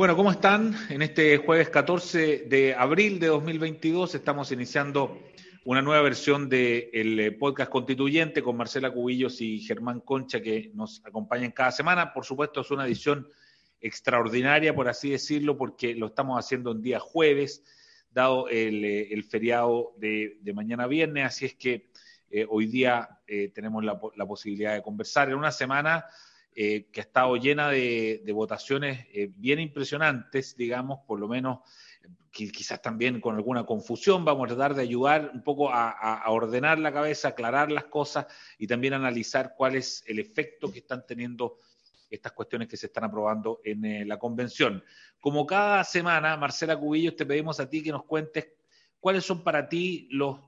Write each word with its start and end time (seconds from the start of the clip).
Bueno, 0.00 0.16
¿cómo 0.16 0.30
están? 0.30 0.74
En 0.88 1.02
este 1.02 1.36
jueves 1.36 1.68
14 1.68 2.46
de 2.48 2.74
abril 2.74 3.20
de 3.20 3.26
2022 3.26 4.14
estamos 4.14 4.50
iniciando 4.50 5.20
una 5.66 5.82
nueva 5.82 6.00
versión 6.00 6.48
del 6.48 7.20
eh, 7.20 7.32
podcast 7.32 7.70
constituyente 7.70 8.42
con 8.42 8.56
Marcela 8.56 8.90
Cubillos 8.90 9.42
y 9.42 9.60
Germán 9.60 10.00
Concha 10.00 10.40
que 10.40 10.70
nos 10.72 11.04
acompañan 11.04 11.50
cada 11.50 11.70
semana. 11.70 12.14
Por 12.14 12.24
supuesto, 12.24 12.62
es 12.62 12.70
una 12.70 12.86
edición 12.86 13.28
extraordinaria, 13.78 14.74
por 14.74 14.88
así 14.88 15.10
decirlo, 15.10 15.58
porque 15.58 15.94
lo 15.94 16.06
estamos 16.06 16.42
haciendo 16.42 16.72
en 16.72 16.80
día 16.80 16.98
jueves, 16.98 17.62
dado 18.10 18.48
el, 18.48 18.82
eh, 18.82 19.22
feriado 19.28 19.92
de, 19.98 20.40
mañana 20.54 20.86
viernes, 20.86 21.26
así 21.26 21.44
es 21.44 21.56
que 21.56 21.90
eh, 22.30 22.46
hoy 22.48 22.68
día 22.68 23.20
tenemos 23.54 23.84
la, 23.84 24.00
la 24.16 24.26
posibilidad 24.26 24.72
de 24.72 24.80
conversar 24.80 25.28
en 25.28 25.34
una 25.34 25.52
semana 25.52 26.06
eh, 26.54 26.88
que 26.92 27.00
ha 27.00 27.04
estado 27.04 27.36
llena 27.36 27.68
de, 27.70 28.28
votaciones 28.34 29.06
eh, 29.12 29.30
bien 29.36 29.60
impresionantes, 29.60 30.56
digamos, 30.56 31.00
por 31.06 31.20
lo 31.20 31.28
menos 31.28 31.60
quizás 32.32 32.80
también 32.80 33.20
con 33.20 33.34
alguna 33.36 33.64
confusión, 33.64 34.24
vamos 34.24 34.44
a 34.44 34.54
tratar 34.54 34.74
de 34.74 34.82
ayudar 34.82 35.30
un 35.34 35.42
poco 35.42 35.70
a, 35.72 36.22
ordenar 36.28 36.78
la 36.78 36.92
cabeza, 36.92 37.28
aclarar 37.28 37.70
las 37.70 37.84
cosas 37.84 38.26
y 38.58 38.66
también 38.66 38.94
analizar 38.94 39.54
cuál 39.56 39.76
es 39.76 40.04
el 40.06 40.18
efecto 40.18 40.70
que 40.70 40.78
están 40.78 41.04
teniendo 41.06 41.58
estas 42.08 42.32
cuestiones 42.32 42.68
que 42.68 42.76
se 42.76 42.86
están 42.86 43.04
aprobando 43.04 43.60
en 43.64 43.84
eh, 43.84 44.04
la 44.04 44.18
convención. 44.18 44.82
Como 45.20 45.46
cada 45.46 45.84
semana, 45.84 46.36
Marcela 46.36 46.78
Cubillos, 46.78 47.16
te 47.16 47.26
pedimos 47.26 47.60
a 47.60 47.68
ti 47.68 47.82
que 47.82 47.92
nos 47.92 48.04
cuentes 48.04 48.48
cuáles 48.98 49.24
son 49.24 49.42
para 49.42 49.68
ti 49.68 50.08
los 50.10 50.38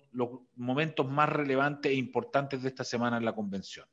momentos 0.56 1.08
más 1.08 1.28
relevantes 1.28 1.90
e 1.92 1.94
importantes 1.94 2.62
de 2.62 2.68
esta 2.68 2.84
semana 2.84 3.16
en 3.16 3.24
la 3.24 3.34
convención. 3.34 3.86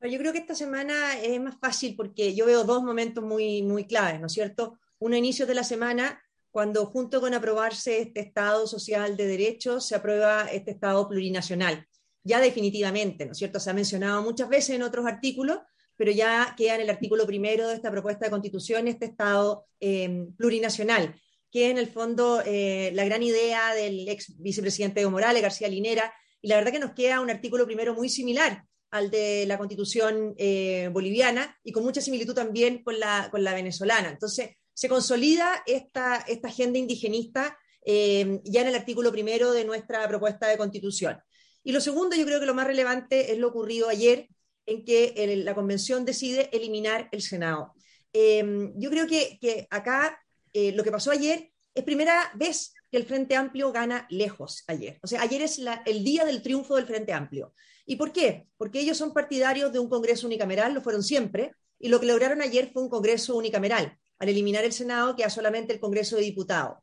Yo 0.00 0.18
creo 0.18 0.32
que 0.32 0.38
esta 0.38 0.54
semana 0.54 1.18
es 1.20 1.40
más 1.40 1.58
fácil 1.58 1.96
porque 1.96 2.34
yo 2.34 2.46
veo 2.46 2.62
dos 2.62 2.84
momentos 2.84 3.24
muy, 3.24 3.62
muy 3.62 3.84
claves, 3.84 4.20
¿no 4.20 4.28
es 4.28 4.32
cierto? 4.32 4.78
Uno, 5.00 5.16
inicio 5.16 5.44
de 5.44 5.54
la 5.54 5.64
semana, 5.64 6.22
cuando 6.52 6.86
junto 6.86 7.20
con 7.20 7.34
aprobarse 7.34 8.00
este 8.00 8.20
Estado 8.20 8.66
social 8.68 9.16
de 9.16 9.26
derechos, 9.26 9.86
se 9.86 9.96
aprueba 9.96 10.46
este 10.52 10.70
Estado 10.70 11.08
plurinacional. 11.08 11.84
Ya 12.22 12.40
definitivamente, 12.40 13.26
¿no 13.26 13.32
es 13.32 13.38
cierto? 13.38 13.58
Se 13.58 13.70
ha 13.70 13.74
mencionado 13.74 14.22
muchas 14.22 14.48
veces 14.48 14.76
en 14.76 14.82
otros 14.82 15.04
artículos, 15.04 15.58
pero 15.96 16.12
ya 16.12 16.54
queda 16.56 16.76
en 16.76 16.82
el 16.82 16.90
artículo 16.90 17.26
primero 17.26 17.66
de 17.66 17.74
esta 17.74 17.90
propuesta 17.90 18.24
de 18.24 18.30
constitución 18.30 18.86
este 18.86 19.06
Estado 19.06 19.66
em, 19.80 20.32
plurinacional, 20.36 21.20
que 21.50 21.70
en 21.70 21.78
el 21.78 21.88
fondo 21.88 22.40
eh, 22.46 22.92
la 22.94 23.04
gran 23.04 23.24
idea 23.24 23.74
del 23.74 24.08
ex 24.08 24.40
vicepresidente 24.40 25.00
Evo 25.00 25.10
Morales, 25.10 25.42
García 25.42 25.66
Linera, 25.66 26.12
y 26.40 26.46
la 26.46 26.56
verdad 26.56 26.70
que 26.70 26.78
nos 26.78 26.92
queda 26.92 27.20
un 27.20 27.30
artículo 27.30 27.66
primero 27.66 27.94
muy 27.94 28.08
similar, 28.08 28.64
al 28.90 29.10
de 29.10 29.44
la 29.46 29.58
constitución 29.58 30.34
eh, 30.38 30.88
boliviana 30.92 31.56
y 31.62 31.72
con 31.72 31.84
mucha 31.84 32.00
similitud 32.00 32.34
también 32.34 32.82
con 32.82 32.98
la, 32.98 33.28
con 33.30 33.44
la 33.44 33.54
venezolana. 33.54 34.08
Entonces, 34.08 34.50
se 34.72 34.88
consolida 34.88 35.62
esta, 35.66 36.24
esta 36.28 36.48
agenda 36.48 36.78
indigenista 36.78 37.58
eh, 37.84 38.40
ya 38.44 38.62
en 38.62 38.68
el 38.68 38.74
artículo 38.74 39.12
primero 39.12 39.52
de 39.52 39.64
nuestra 39.64 40.06
propuesta 40.08 40.46
de 40.48 40.56
constitución. 40.56 41.18
Y 41.62 41.72
lo 41.72 41.80
segundo, 41.80 42.16
yo 42.16 42.24
creo 42.24 42.40
que 42.40 42.46
lo 42.46 42.54
más 42.54 42.66
relevante 42.66 43.32
es 43.32 43.38
lo 43.38 43.48
ocurrido 43.48 43.88
ayer, 43.88 44.28
en 44.66 44.84
que 44.84 45.42
la 45.44 45.54
convención 45.54 46.04
decide 46.04 46.50
eliminar 46.52 47.08
el 47.10 47.22
Senado. 47.22 47.72
Eh, 48.12 48.70
yo 48.76 48.90
creo 48.90 49.06
que, 49.06 49.38
que 49.40 49.66
acá 49.70 50.22
lo 50.52 50.82
que 50.82 50.90
pasó 50.90 51.10
ayer 51.10 51.50
es 51.74 51.84
primera 51.84 52.30
vez 52.34 52.74
que 52.90 52.96
el 52.96 53.04
Frente 53.04 53.36
Amplio 53.36 53.72
gana 53.72 54.06
lejos 54.10 54.64
ayer. 54.66 54.98
O 55.02 55.06
sea, 55.06 55.22
ayer 55.22 55.42
es 55.42 55.60
el 55.86 56.04
día 56.04 56.24
del 56.24 56.42
triunfo 56.42 56.76
del 56.76 56.86
Frente 56.86 57.12
Amplio. 57.12 57.54
¿Y 57.90 57.96
por 57.96 58.12
qué? 58.12 58.46
Porque 58.58 58.80
ellos 58.80 58.98
son 58.98 59.14
partidarios 59.14 59.72
de 59.72 59.78
un 59.78 59.88
Congreso 59.88 60.26
unicameral, 60.26 60.74
lo 60.74 60.82
fueron 60.82 61.02
siempre, 61.02 61.54
y 61.78 61.88
lo 61.88 61.98
que 61.98 62.04
lograron 62.04 62.42
ayer 62.42 62.70
fue 62.70 62.82
un 62.82 62.90
Congreso 62.90 63.34
unicameral, 63.34 63.98
al 64.18 64.28
eliminar 64.28 64.62
el 64.62 64.74
Senado, 64.74 65.16
queda 65.16 65.30
solamente 65.30 65.72
el 65.72 65.80
Congreso 65.80 66.16
de 66.16 66.22
Diputados. 66.22 66.76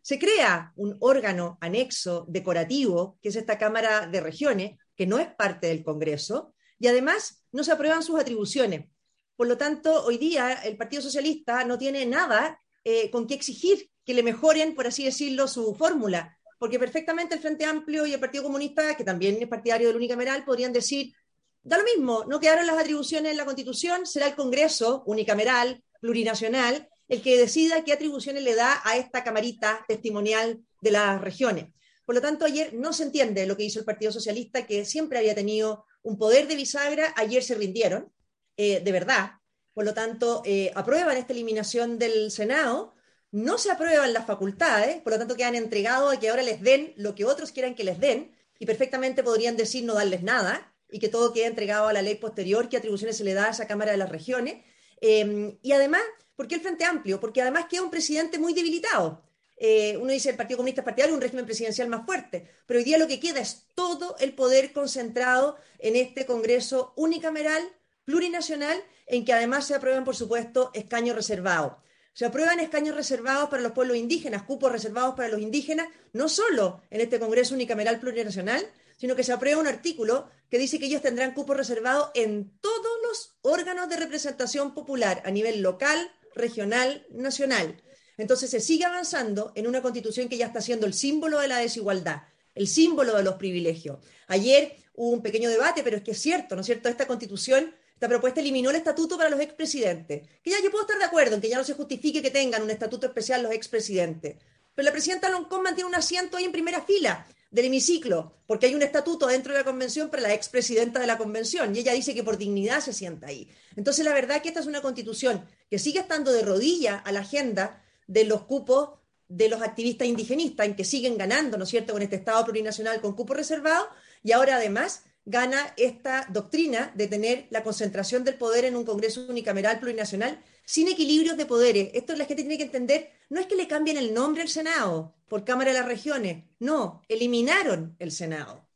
Se 0.00 0.16
crea 0.16 0.72
un 0.76 0.96
órgano 1.00 1.58
anexo 1.60 2.24
decorativo, 2.28 3.18
que 3.20 3.30
es 3.30 3.36
esta 3.36 3.58
Cámara 3.58 4.06
de 4.06 4.20
Regiones, 4.20 4.78
que 4.94 5.08
no 5.08 5.18
es 5.18 5.26
parte 5.34 5.66
del 5.66 5.82
Congreso, 5.82 6.54
y 6.78 6.86
además 6.86 7.44
no 7.50 7.64
se 7.64 7.72
aprueban 7.72 8.04
sus 8.04 8.20
atribuciones. 8.20 8.86
Por 9.34 9.48
lo 9.48 9.58
tanto, 9.58 10.04
hoy 10.04 10.18
día 10.18 10.52
el 10.62 10.76
Partido 10.76 11.02
Socialista 11.02 11.64
no 11.64 11.78
tiene 11.78 12.06
nada 12.06 12.60
eh, 12.84 13.10
con 13.10 13.26
qué 13.26 13.34
exigir 13.34 13.90
que 14.04 14.14
le 14.14 14.22
mejoren, 14.22 14.76
por 14.76 14.86
así 14.86 15.04
decirlo, 15.04 15.48
su 15.48 15.74
fórmula 15.74 16.33
porque 16.58 16.78
perfectamente 16.78 17.34
el 17.34 17.40
Frente 17.40 17.64
Amplio 17.64 18.06
y 18.06 18.12
el 18.12 18.20
Partido 18.20 18.44
Comunista, 18.44 18.96
que 18.96 19.04
también 19.04 19.38
es 19.40 19.48
partidario 19.48 19.88
del 19.88 19.96
unicameral, 19.96 20.44
podrían 20.44 20.72
decir, 20.72 21.14
da 21.62 21.78
lo 21.78 21.84
mismo, 21.84 22.24
no 22.26 22.40
quedaron 22.40 22.66
las 22.66 22.78
atribuciones 22.78 23.32
en 23.32 23.36
la 23.36 23.44
Constitución, 23.44 24.06
será 24.06 24.26
el 24.28 24.34
Congreso 24.34 25.02
unicameral, 25.06 25.82
plurinacional, 26.00 26.88
el 27.08 27.22
que 27.22 27.38
decida 27.38 27.84
qué 27.84 27.92
atribuciones 27.92 28.42
le 28.42 28.54
da 28.54 28.80
a 28.84 28.96
esta 28.96 29.24
camarita 29.24 29.84
testimonial 29.88 30.60
de 30.80 30.90
las 30.90 31.20
regiones. 31.20 31.66
Por 32.04 32.14
lo 32.14 32.20
tanto, 32.20 32.44
ayer 32.44 32.74
no 32.74 32.92
se 32.92 33.04
entiende 33.04 33.46
lo 33.46 33.56
que 33.56 33.64
hizo 33.64 33.78
el 33.78 33.84
Partido 33.84 34.12
Socialista, 34.12 34.66
que 34.66 34.84
siempre 34.84 35.18
había 35.18 35.34
tenido 35.34 35.86
un 36.02 36.18
poder 36.18 36.46
de 36.46 36.56
bisagra, 36.56 37.14
ayer 37.16 37.42
se 37.42 37.54
rindieron, 37.54 38.12
eh, 38.56 38.80
de 38.80 38.92
verdad. 38.92 39.32
Por 39.72 39.84
lo 39.84 39.94
tanto, 39.94 40.42
eh, 40.44 40.70
aprueban 40.74 41.16
esta 41.16 41.32
eliminación 41.32 41.98
del 41.98 42.30
Senado, 42.30 42.93
no 43.34 43.58
se 43.58 43.72
aprueban 43.72 44.12
las 44.12 44.26
facultades, 44.26 45.02
por 45.02 45.12
lo 45.12 45.18
tanto 45.18 45.34
quedan 45.34 45.56
entregados 45.56 46.14
a 46.14 46.20
que 46.20 46.28
ahora 46.28 46.44
les 46.44 46.60
den 46.60 46.92
lo 46.96 47.16
que 47.16 47.24
otros 47.24 47.50
quieran 47.50 47.74
que 47.74 47.82
les 47.82 47.98
den, 47.98 48.32
y 48.60 48.64
perfectamente 48.64 49.24
podrían 49.24 49.56
decir 49.56 49.82
no 49.82 49.94
darles 49.94 50.22
nada, 50.22 50.72
y 50.88 51.00
que 51.00 51.08
todo 51.08 51.32
quede 51.32 51.46
entregado 51.46 51.88
a 51.88 51.92
la 51.92 52.00
ley 52.00 52.14
posterior, 52.14 52.68
qué 52.68 52.76
atribuciones 52.76 53.16
se 53.16 53.24
le 53.24 53.34
da 53.34 53.46
a 53.46 53.50
esa 53.50 53.66
Cámara 53.66 53.90
de 53.90 53.96
las 53.96 54.08
Regiones. 54.08 54.62
Em, 55.00 55.58
y 55.62 55.72
además, 55.72 56.02
¿por 56.36 56.46
qué 56.46 56.54
el 56.54 56.60
Frente 56.60 56.84
Amplio? 56.84 57.18
Porque 57.18 57.42
además 57.42 57.66
queda 57.68 57.82
un 57.82 57.90
presidente 57.90 58.38
muy 58.38 58.54
debilitado. 58.54 59.24
Eh, 59.56 59.96
uno 59.96 60.12
dice 60.12 60.30
el 60.30 60.36
Partido 60.36 60.58
Comunista 60.58 60.82
es 60.82 60.84
partidario, 60.84 61.16
un 61.16 61.20
régimen 61.20 61.44
presidencial 61.44 61.88
más 61.88 62.06
fuerte, 62.06 62.48
pero 62.66 62.78
hoy 62.78 62.84
día 62.84 62.98
lo 62.98 63.08
que 63.08 63.18
queda 63.18 63.40
es 63.40 63.66
todo 63.74 64.14
el 64.20 64.32
poder 64.34 64.72
concentrado 64.72 65.56
en 65.80 65.96
este 65.96 66.24
Congreso 66.24 66.92
unicameral, 66.94 67.68
plurinacional, 68.04 68.80
en 69.08 69.24
que 69.24 69.32
además 69.32 69.66
se 69.66 69.74
aprueban, 69.74 70.04
por 70.04 70.14
supuesto, 70.14 70.70
escaños 70.72 71.16
reservados. 71.16 71.72
Se 72.14 72.24
aprueban 72.24 72.60
escaños 72.60 72.94
reservados 72.94 73.50
para 73.50 73.62
los 73.62 73.72
pueblos 73.72 73.96
indígenas, 73.96 74.44
cupos 74.44 74.70
reservados 74.70 75.16
para 75.16 75.28
los 75.28 75.40
indígenas, 75.40 75.88
no 76.12 76.28
solo 76.28 76.80
en 76.90 77.00
este 77.00 77.18
Congreso 77.18 77.54
Unicameral 77.54 77.98
Plurinacional, 77.98 78.64
sino 78.96 79.16
que 79.16 79.24
se 79.24 79.32
aprueba 79.32 79.60
un 79.60 79.66
artículo 79.66 80.30
que 80.48 80.58
dice 80.58 80.78
que 80.78 80.86
ellos 80.86 81.02
tendrán 81.02 81.34
cupos 81.34 81.56
reservados 81.56 82.12
en 82.14 82.56
todos 82.60 82.92
los 83.06 83.36
órganos 83.42 83.88
de 83.88 83.96
representación 83.96 84.74
popular 84.74 85.22
a 85.24 85.32
nivel 85.32 85.60
local, 85.60 86.12
regional, 86.36 87.04
nacional. 87.10 87.82
Entonces 88.16 88.48
se 88.48 88.60
sigue 88.60 88.84
avanzando 88.84 89.50
en 89.56 89.66
una 89.66 89.82
constitución 89.82 90.28
que 90.28 90.36
ya 90.36 90.46
está 90.46 90.60
siendo 90.60 90.86
el 90.86 90.94
símbolo 90.94 91.40
de 91.40 91.48
la 91.48 91.58
desigualdad, 91.58 92.22
el 92.54 92.68
símbolo 92.68 93.16
de 93.16 93.24
los 93.24 93.34
privilegios. 93.34 93.98
Ayer 94.28 94.76
hubo 94.94 95.10
un 95.10 95.22
pequeño 95.22 95.50
debate, 95.50 95.82
pero 95.82 95.96
es 95.96 96.04
que 96.04 96.12
es 96.12 96.20
cierto, 96.20 96.54
¿no 96.54 96.60
es 96.60 96.66
cierto? 96.66 96.88
Esta 96.88 97.08
constitución 97.08 97.74
esta 97.94 98.08
propuesta 98.08 98.40
eliminó 98.40 98.70
el 98.70 98.76
estatuto 98.76 99.16
para 99.16 99.30
los 99.30 99.40
expresidentes. 99.40 100.28
Que 100.42 100.50
ya 100.50 100.56
yo 100.62 100.70
puedo 100.70 100.84
estar 100.84 100.98
de 100.98 101.04
acuerdo 101.04 101.36
en 101.36 101.40
que 101.40 101.48
ya 101.48 101.58
no 101.58 101.64
se 101.64 101.74
justifique 101.74 102.20
que 102.20 102.30
tengan 102.30 102.62
un 102.62 102.70
estatuto 102.70 103.06
especial 103.06 103.42
los 103.42 103.52
expresidentes. 103.52 104.36
Pero 104.74 104.86
la 104.86 104.92
presidenta 104.92 105.28
Loncón 105.28 105.62
mantiene 105.62 105.88
un 105.88 105.94
asiento 105.94 106.36
ahí 106.36 106.44
en 106.44 106.52
primera 106.52 106.82
fila 106.82 107.26
del 107.50 107.66
hemiciclo, 107.66 108.34
porque 108.48 108.66
hay 108.66 108.74
un 108.74 108.82
estatuto 108.82 109.28
dentro 109.28 109.52
de 109.52 109.60
la 109.60 109.64
convención 109.64 110.10
para 110.10 110.24
la 110.24 110.34
expresidenta 110.34 110.98
de 110.98 111.06
la 111.06 111.16
convención, 111.16 111.74
y 111.74 111.78
ella 111.78 111.92
dice 111.92 112.12
que 112.12 112.24
por 112.24 112.36
dignidad 112.36 112.80
se 112.80 112.92
sienta 112.92 113.28
ahí. 113.28 113.48
Entonces, 113.76 114.04
la 114.04 114.12
verdad 114.12 114.38
es 114.38 114.42
que 114.42 114.48
esta 114.48 114.58
es 114.58 114.66
una 114.66 114.82
constitución 114.82 115.46
que 115.70 115.78
sigue 115.78 116.00
estando 116.00 116.32
de 116.32 116.42
rodilla 116.42 116.96
a 116.96 117.12
la 117.12 117.20
agenda 117.20 117.80
de 118.08 118.24
los 118.24 118.42
cupos 118.42 118.98
de 119.28 119.48
los 119.48 119.62
activistas 119.62 120.08
indigenistas, 120.08 120.66
en 120.66 120.74
que 120.74 120.84
siguen 120.84 121.16
ganando, 121.16 121.56
¿no 121.56 121.62
es 121.62 121.70
cierto?, 121.70 121.92
con 121.92 122.02
este 122.02 122.16
Estado 122.16 122.44
plurinacional 122.44 123.00
con 123.00 123.14
cupo 123.14 123.34
reservado, 123.34 123.88
y 124.24 124.32
ahora 124.32 124.56
además 124.56 125.04
gana 125.24 125.72
esta 125.76 126.26
doctrina 126.30 126.92
de 126.94 127.08
tener 127.08 127.46
la 127.50 127.62
concentración 127.62 128.24
del 128.24 128.36
poder 128.36 128.64
en 128.64 128.76
un 128.76 128.84
Congreso 128.84 129.26
unicameral 129.28 129.80
plurinacional 129.80 130.42
sin 130.64 130.88
equilibrios 130.88 131.36
de 131.36 131.46
poderes. 131.46 131.90
Esto 131.94 132.14
la 132.14 132.26
gente 132.26 132.42
tiene 132.42 132.58
que 132.58 132.64
entender, 132.64 133.10
no 133.30 133.40
es 133.40 133.46
que 133.46 133.56
le 133.56 133.68
cambien 133.68 133.96
el 133.96 134.12
nombre 134.14 134.42
al 134.42 134.48
Senado 134.48 135.14
por 135.28 135.44
Cámara 135.44 135.72
de 135.72 135.78
las 135.78 135.86
Regiones, 135.86 136.44
no, 136.58 137.02
eliminaron 137.08 137.96
el 137.98 138.12
Senado. 138.12 138.66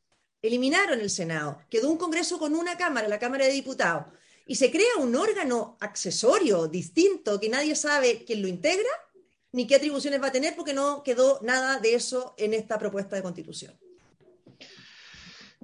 Eliminaron 0.40 1.00
el 1.00 1.10
Senado. 1.10 1.60
Quedó 1.68 1.90
un 1.90 1.98
Congreso 1.98 2.38
con 2.38 2.54
una 2.54 2.76
Cámara, 2.76 3.08
la 3.08 3.18
Cámara 3.18 3.44
de 3.44 3.52
Diputados. 3.52 4.06
Y 4.46 4.54
se 4.54 4.70
crea 4.70 4.96
un 4.98 5.14
órgano 5.14 5.76
accesorio, 5.80 6.68
distinto, 6.68 7.38
que 7.38 7.48
nadie 7.48 7.76
sabe 7.76 8.24
quién 8.24 8.40
lo 8.40 8.48
integra 8.48 8.88
ni 9.52 9.66
qué 9.66 9.76
atribuciones 9.76 10.22
va 10.22 10.28
a 10.28 10.32
tener 10.32 10.54
porque 10.54 10.74
no 10.74 11.02
quedó 11.02 11.40
nada 11.42 11.78
de 11.78 11.94
eso 11.94 12.34
en 12.36 12.54
esta 12.54 12.78
propuesta 12.78 13.16
de 13.16 13.22
constitución. 13.22 13.78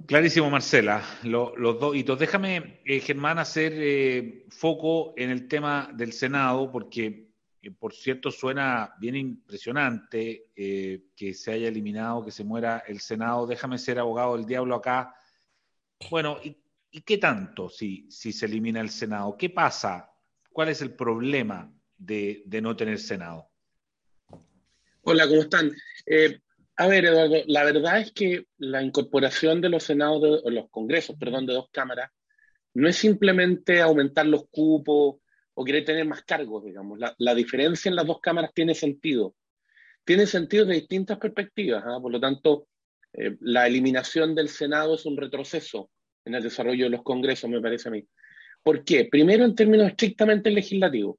Clarísimo, 0.07 0.49
Marcela. 0.51 1.03
los 1.23 1.79
dos 1.79 1.95
hitos. 1.95 2.19
Déjame, 2.19 2.81
eh, 2.85 2.99
Germán, 2.99 3.39
hacer 3.39 3.73
eh, 3.75 4.45
foco 4.49 5.13
en 5.17 5.31
el 5.31 5.47
tema 5.47 5.89
del 5.93 6.13
Senado, 6.13 6.71
porque, 6.71 7.29
eh, 7.61 7.71
por 7.71 7.93
cierto, 7.93 8.29
suena 8.29 8.93
bien 8.99 9.15
impresionante 9.15 10.51
que 10.55 11.33
se 11.33 11.51
haya 11.51 11.69
eliminado, 11.69 12.23
que 12.23 12.31
se 12.31 12.43
muera 12.43 12.83
el 12.87 12.99
Senado. 12.99 13.47
Déjame 13.47 13.79
ser 13.79 13.97
abogado 13.97 14.35
del 14.37 14.45
diablo 14.45 14.75
acá. 14.75 15.15
Bueno, 16.09 16.39
¿y, 16.43 16.55
qué 17.01 17.17
tanto 17.17 17.69
si, 17.69 18.09
se 18.11 18.45
elimina 18.45 18.81
el 18.81 18.89
Senado? 18.89 19.35
¿Qué 19.37 19.49
pasa? 19.49 20.11
¿Cuál 20.51 20.69
es 20.69 20.81
el 20.81 20.93
problema 20.93 21.73
de, 21.97 22.43
no 22.61 22.75
tener 22.75 22.99
Senado? 22.99 23.49
Hola, 25.01 25.27
¿cómo 25.27 25.41
están? 25.41 25.71
A 26.77 26.87
ver, 26.87 27.05
Eduardo, 27.05 27.35
la 27.47 27.63
verdad 27.63 27.99
es 28.01 28.11
que 28.11 28.47
la 28.57 28.83
incorporación 28.83 29.61
de 29.61 29.69
los 29.69 29.83
senados, 29.83 30.43
de, 30.43 30.51
los 30.51 30.69
congresos, 30.69 31.15
perdón, 31.17 31.45
de 31.45 31.53
dos 31.53 31.69
cámaras, 31.71 32.11
no 32.73 32.89
es 32.89 32.97
simplemente 32.97 33.81
aumentar 33.81 34.25
los 34.25 34.47
cupos 34.49 35.15
o 35.53 35.63
querer 35.63 35.85
tener 35.85 36.05
más 36.05 36.23
cargos, 36.23 36.65
digamos. 36.65 36.99
La, 37.17 37.35
diferencia 37.35 37.87
en 37.87 37.95
las 37.95 38.05
dos 38.05 38.19
cámaras 38.19 38.51
tiene 38.53 38.75
sentido. 38.75 39.35
Tiene 40.03 40.27
sentido 40.27 40.65
de 40.65 40.75
distintas 40.75 41.17
perspectivas. 41.17 41.83
¿ah? 41.87 41.99
Por 42.01 42.11
lo 42.11 42.19
tanto, 42.19 42.67
eh, 43.13 43.37
la 43.39 43.67
eliminación 43.67 44.35
del 44.35 44.49
Senado 44.49 44.95
es 44.95 45.05
un 45.05 45.15
retroceso 45.15 45.89
en 46.25 46.35
el 46.35 46.43
desarrollo 46.43 46.85
de 46.85 46.89
los 46.89 47.03
congresos, 47.03 47.49
me 47.49 47.61
parece 47.61 47.87
a 47.87 47.91
mí. 47.91 48.05
¿Por 48.61 48.83
qué? 48.83 49.05
Primero, 49.05 49.45
en 49.45 49.55
términos 49.55 49.87
estrictamente 49.87 50.51
legislativos. 50.51 51.15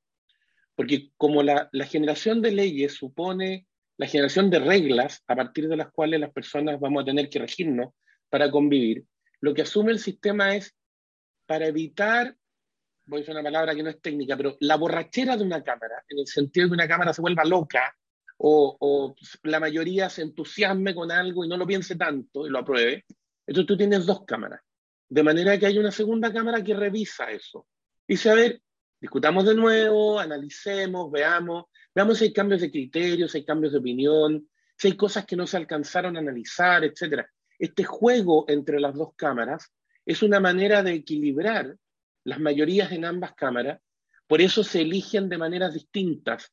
Porque 0.75 1.11
como 1.17 1.43
la, 1.43 1.71
la 1.73 1.87
generación 1.87 2.43
de 2.43 2.53
leyes 2.53 2.93
supone 2.93 3.67
la 3.99 4.07
generación 4.07 4.51
de 4.51 4.59
reglas 4.59 5.23
a 5.27 5.37
partir 5.37 5.69
de 5.69 5.77
las 5.77 5.91
cuales 5.91 6.21
las 6.21 6.33
personas 6.33 6.79
vamos 6.81 7.03
a 7.03 7.07
tener 7.07 7.29
que 7.29 7.39
regirnos 7.39 7.95
para 8.29 8.51
convivir, 8.51 9.05
lo 9.41 9.55
que 9.55 9.63
asume 9.63 9.93
el 9.93 9.99
sistema 9.99 10.55
es 10.55 10.75
para 11.47 11.67
evitar, 11.67 12.35
voy 13.07 13.19
a 13.19 13.21
decir 13.21 13.35
una 13.35 13.43
palabra 13.43 13.75
que 13.75 13.83
no 13.83 13.91
es 13.91 14.01
técnica, 14.01 14.37
pero 14.37 14.57
la 14.61 14.77
borrachera 14.77 15.37
de 15.37 15.45
una 15.45 15.63
cámara, 15.63 16.03
en 16.09 16.19
el 16.19 16.27
sentido 16.27 16.67
de 16.67 16.71
que 16.71 16.75
una 16.75 16.89
cámara 16.89 17.13
se 17.13 17.23
vuelva 17.23 17.45
loca 17.45 17.97
o, 18.39 18.77
o 18.81 19.15
la 19.45 19.61
mayoría 19.61 20.11
se 20.11 20.23
entusiasme 20.23 20.95
con 20.95 21.11
algo 21.11 21.45
y 21.45 21.49
no 21.49 21.57
lo 21.57 21.67
piense 21.67 21.97
tanto 21.97 22.47
y 22.47 22.51
lo 22.51 22.59
apruebe, 22.59 23.05
entonces 23.47 23.67
tú 23.67 23.77
tienes 23.77 24.05
dos 24.05 24.25
cámaras. 24.25 24.61
De 25.09 25.23
manera 25.23 25.57
que 25.59 25.67
hay 25.67 25.79
una 25.79 25.93
segunda 25.93 26.33
cámara 26.33 26.65
que 26.65 26.75
revisa 26.75 27.31
eso. 27.31 27.67
Dice, 28.09 28.31
a 28.31 28.35
ver, 28.35 28.61
discutamos 29.01 29.45
de 29.45 29.55
nuevo, 29.55 30.19
analicemos, 30.19 31.11
veamos, 31.11 31.65
veamos 31.95 32.19
si 32.19 32.25
hay 32.25 32.33
cambios 32.33 32.61
de 32.61 32.71
criterios, 32.71 33.33
si 33.33 33.39
hay 33.39 33.45
cambios 33.45 33.73
de 33.73 33.79
opinión, 33.79 34.49
si 34.77 34.89
hay 34.89 34.97
cosas 34.97 35.27
que 35.27 35.37
no 35.37 35.47
se 35.47 35.57
alcanzaron 35.57 36.17
a 36.17 36.21
analizar, 36.21 36.85
etc. 36.85 37.25
Este 37.59 37.85
juego 37.85 38.45
entre 38.49 38.81
las 38.81 38.95
dos 38.95 39.11
cámaras 39.17 39.73
es 40.05 40.23
una 40.23 40.41
manera 40.41 40.83
de 40.83 40.93
equilibrar 40.93 41.77
las 42.25 42.41
mayorías 42.41 42.93
en 42.93 43.05
ambas 43.05 43.35
cámaras, 43.35 43.81
por 44.27 44.41
eso 44.41 44.65
se 44.65 44.81
eligen 44.81 45.29
de 45.29 45.39
maneras 45.39 45.75
distintas, 45.75 46.53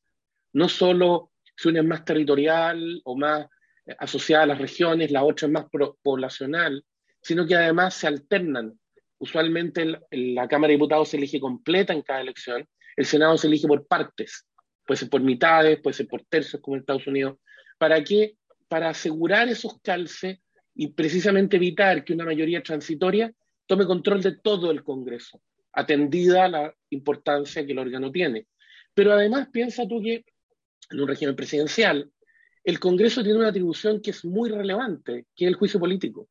no 0.52 0.68
solo 0.68 1.32
si 1.56 1.68
una 1.68 1.80
es 1.80 1.86
más 1.86 2.04
territorial 2.04 3.00
o 3.04 3.16
más 3.16 3.46
eh, 3.86 3.96
asociada 3.98 4.44
a 4.44 4.46
las 4.46 4.58
regiones, 4.58 5.10
la 5.10 5.24
otra 5.24 5.46
es 5.46 5.52
más 5.52 5.66
poblacional, 6.02 6.84
sino 7.20 7.46
que 7.46 7.56
además 7.56 7.94
se 7.94 8.06
alternan. 8.06 8.78
Usualmente 9.18 9.98
la 10.10 10.48
Cámara 10.48 10.68
de 10.68 10.74
Diputados 10.74 11.08
se 11.08 11.16
elige 11.16 11.40
completa 11.40 11.92
en 11.92 12.02
cada 12.02 12.20
elección, 12.20 12.66
el 12.96 13.06
Senado 13.06 13.36
se 13.38 13.46
elige 13.46 13.66
por 13.66 13.86
partes, 13.86 14.46
puede 14.86 14.98
ser 14.98 15.08
por 15.08 15.22
mitades, 15.22 15.80
puede 15.80 15.94
ser 15.94 16.06
por 16.06 16.22
tercios 16.24 16.60
como 16.60 16.76
en 16.76 16.80
Estados 16.80 17.06
Unidos. 17.06 17.38
¿Para 17.78 18.02
qué? 18.04 18.36
Para 18.68 18.90
asegurar 18.90 19.48
esos 19.48 19.80
calces 19.80 20.38
y 20.74 20.88
precisamente 20.88 21.56
evitar 21.56 22.04
que 22.04 22.12
una 22.12 22.24
mayoría 22.24 22.62
transitoria 22.62 23.32
tome 23.66 23.86
control 23.86 24.20
de 24.22 24.36
todo 24.36 24.70
el 24.70 24.82
Congreso, 24.82 25.40
atendida 25.72 26.48
la 26.48 26.74
importancia 26.90 27.64
que 27.64 27.72
el 27.72 27.78
órgano 27.78 28.10
tiene. 28.10 28.46
Pero 28.92 29.12
además 29.12 29.48
piensa 29.52 29.86
tú 29.88 30.02
que 30.02 30.24
en 30.90 31.00
un 31.00 31.08
régimen 31.08 31.36
presidencial, 31.36 32.10
el 32.62 32.80
Congreso 32.80 33.22
tiene 33.22 33.38
una 33.38 33.48
atribución 33.48 34.00
que 34.00 34.10
es 34.10 34.24
muy 34.24 34.50
relevante, 34.50 35.26
que 35.34 35.44
es 35.44 35.48
el 35.48 35.54
juicio 35.54 35.80
político. 35.80 36.28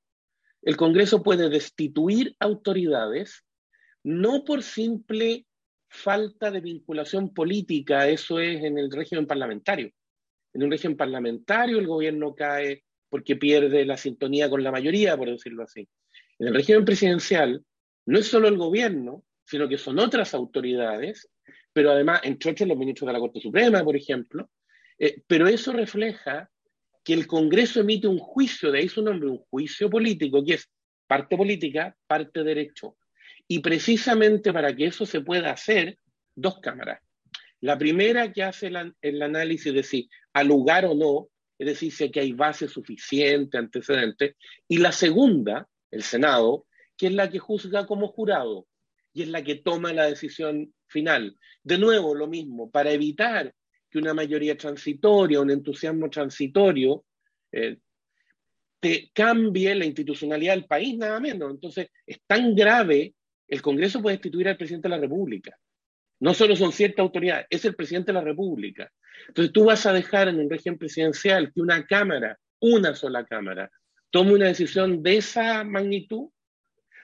El 0.64 0.78
Congreso 0.78 1.22
puede 1.22 1.50
destituir 1.50 2.36
autoridades 2.40 3.44
no 4.04 4.44
por 4.44 4.64
simple 4.64 5.46
falta 5.90 6.52
de 6.52 6.62
vinculación 6.62 7.34
política, 7.34 8.08
eso 8.08 8.40
es 8.40 8.64
en 8.64 8.78
el 8.78 8.92
régimen 8.92 9.28
parlamentario. 9.28 9.92
En 10.54 10.64
un 10.64 10.72
régimen 10.72 10.98
parlamentario 10.98 11.80
el 11.80 11.88
gobierno 11.88 12.34
cae 12.34 12.84
porque 13.10 13.36
pierde 13.36 13.86
la 13.86 13.98
sintonía 13.98 14.50
con 14.50 14.64
la 14.64 14.72
mayoría, 14.72 15.16
por 15.16 15.30
decirlo 15.30 15.64
así. 15.64 15.88
En 16.40 16.48
el 16.48 16.54
régimen 16.56 16.86
presidencial 16.86 17.64
no 18.06 18.20
es 18.20 18.28
solo 18.28 18.48
el 18.48 18.58
gobierno, 18.58 19.24
sino 19.46 19.68
que 19.68 19.78
son 19.78 20.00
otras 20.00 20.34
autoridades, 20.34 21.30
pero 21.72 21.92
además, 21.92 22.22
entre 22.24 22.52
otros 22.52 22.70
los 22.70 22.78
ministros 22.78 23.08
de 23.08 23.14
la 23.14 23.20
Corte 23.20 23.40
Suprema, 23.40 23.84
por 23.84 23.96
ejemplo, 23.96 24.50
eh, 24.98 25.22
pero 25.28 25.48
eso 25.48 25.74
refleja 25.74 26.50
que 27.04 27.14
el 27.14 27.28
Congreso 27.28 27.82
emite 27.82 28.08
un 28.08 28.20
juicio, 28.20 28.72
de 28.72 28.80
ahí 28.80 28.90
su 28.90 29.02
nombre, 29.02 29.30
un 29.30 29.40
juicio 29.50 29.90
político, 29.90 30.44
que 30.44 30.56
es 30.56 30.70
parte 31.08 31.36
política, 31.36 31.96
parte 32.08 32.44
derecho. 32.44 32.98
Y 33.48 33.60
precisamente 33.60 34.54
para 34.54 34.76
que 34.76 34.86
eso 34.86 35.06
se 35.06 35.22
pueda 35.22 35.52
hacer, 35.52 35.98
dos 36.36 36.60
cámaras. 36.60 37.02
La 37.60 37.78
primera 37.78 38.32
que 38.32 38.44
hace 38.44 38.72
el, 39.02 39.22
análisis 39.22 39.74
de 39.74 39.84
si 39.84 40.10
al 40.34 40.48
lugar 40.48 40.86
o 40.86 40.96
no, 40.96 41.30
es 41.58 41.68
decir, 41.68 41.92
si 41.92 42.06
aquí 42.06 42.20
hay 42.20 42.34
base 42.34 42.68
suficiente, 42.68 43.58
antecedente. 43.58 44.36
Y 44.68 44.78
la 44.78 44.92
segunda, 44.92 45.68
el 45.92 46.04
Senado, 46.04 46.66
que 46.98 47.08
es 47.08 47.14
la 47.14 47.30
que 47.30 47.40
juzga 47.40 47.86
como 47.86 48.08
jurado 48.08 48.68
y 49.14 49.24
es 49.24 49.30
la 49.30 49.44
que 49.44 49.56
toma 49.56 49.94
la 49.94 50.06
decisión 50.06 50.74
final. 50.88 51.38
De 51.64 51.78
nuevo, 51.78 52.16
lo 52.16 52.28
mismo, 52.28 52.70
para 52.72 52.92
evitar 52.92 53.54
que 53.94 54.00
una 54.00 54.16
mayoría 54.16 54.58
transitoria, 54.58 55.40
un 55.40 55.52
entusiasmo 55.52 56.10
transitorio, 56.10 57.06
eh, 57.52 57.78
te 58.80 59.12
cambie 59.14 59.76
la 59.76 59.86
institucionalidad 59.86 60.56
del 60.56 60.66
país, 60.66 60.98
nada 60.98 61.20
menos. 61.20 61.52
Entonces, 61.52 61.90
es 62.08 62.20
tan 62.26 62.56
grave, 62.56 63.14
el 63.48 63.62
Congreso 63.62 64.02
puede 64.02 64.16
destituir 64.16 64.50
al 64.50 64.58
presidente 64.58 64.90
de 64.90 64.96
la 64.96 65.02
República. 65.02 65.56
No 66.20 66.34
solo 66.34 66.56
son 66.56 66.72
ciertas 66.72 67.04
autoridades, 67.04 67.46
es 67.52 67.66
el 67.66 67.76
presidente 67.76 68.12
de 68.12 68.18
la 68.18 68.26
República. 68.26 68.92
Entonces, 69.28 69.54
tú 69.54 69.66
vas 69.66 69.86
a 69.86 69.94
dejar 69.94 70.28
en 70.28 70.40
un 70.40 70.50
régimen 70.50 70.80
presidencial 70.80 71.54
que 71.54 71.62
una 71.62 71.86
Cámara, 71.86 72.40
una 72.60 72.96
sola 72.96 73.24
Cámara, 73.26 73.70
tome 74.10 74.34
una 74.34 74.48
decisión 74.48 75.04
de 75.04 75.18
esa 75.18 75.64
magnitud, 75.64 76.30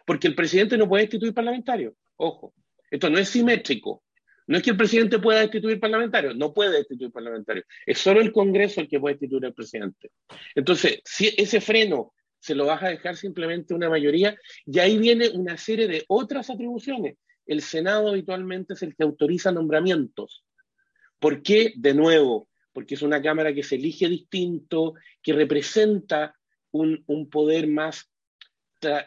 porque 0.08 0.28
el 0.28 0.34
presidente 0.34 0.76
no 0.76 0.90
puede 0.90 1.04
destituir 1.04 1.36
parlamentarios. 1.36 1.94
Ojo, 2.16 2.56
esto 2.90 3.12
no 3.12 3.20
es 3.20 3.30
simétrico. 3.30 4.02
No 4.50 4.58
es 4.58 4.64
que 4.64 4.72
el 4.72 4.78
presidente 4.78 5.20
pueda 5.20 5.42
destituir 5.42 5.80
parlamentarios, 5.80 6.36
no 6.36 6.52
puede 6.52 6.78
destituir 6.78 7.12
parlamentarios. 7.12 7.68
Es 7.86 8.00
solo 8.00 8.20
el 8.20 8.32
Congreso 8.32 8.82
el 8.82 8.88
que 8.88 9.00
puede 9.00 9.14
destituir 9.14 9.46
al 9.46 9.54
presidente. 9.54 10.10
Entonces, 10.56 11.02
si 11.06 11.28
ese 11.38 11.62
freno 11.62 12.14
se 12.40 12.56
lo 12.56 12.66
vas 12.66 12.82
a 12.82 12.90
dejar 12.90 13.16
simplemente 13.16 13.76
una 13.76 13.92
mayoría, 13.92 14.36
y 14.66 14.80
ahí 14.80 14.98
viene 14.98 15.30
una 15.30 15.56
serie 15.56 15.88
de 15.88 16.04
otras 16.08 16.50
atribuciones. 16.50 17.18
El 17.46 17.62
Senado 17.62 18.10
habitualmente 18.10 18.74
es 18.74 18.82
el 18.82 18.96
que 18.96 19.04
autoriza 19.04 19.52
nombramientos. 19.52 20.44
¿Por 21.20 21.44
qué? 21.44 21.74
De 21.76 21.94
nuevo, 21.94 22.50
porque 22.74 22.96
es 22.96 23.04
una 23.04 23.22
Cámara 23.22 23.54
que 23.54 23.62
se 23.62 23.76
elige 23.76 24.10
distinto, 24.10 24.96
que 25.22 25.34
representa 25.34 26.34
un, 26.72 27.04
un 27.06 27.30
poder 27.30 27.68
más 27.68 28.10